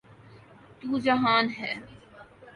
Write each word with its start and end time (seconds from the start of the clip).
تو 0.79 0.97
جہان 0.99 1.45
ہے۔ 1.57 1.73